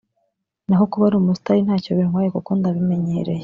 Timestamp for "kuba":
0.91-1.03